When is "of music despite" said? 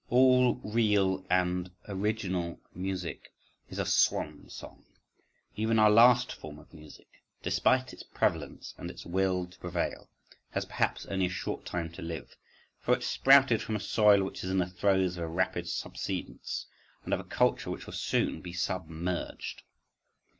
6.57-7.93